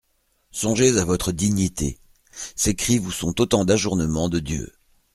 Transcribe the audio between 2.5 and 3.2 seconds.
ces cris vous